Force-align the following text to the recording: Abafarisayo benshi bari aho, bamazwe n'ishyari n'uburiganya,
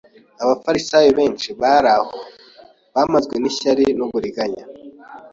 Abafarisayo 0.43 1.09
benshi 1.19 1.47
bari 1.61 1.89
aho, 1.97 2.17
bamazwe 2.93 3.35
n'ishyari 3.37 3.85
n'uburiganya, 3.97 4.63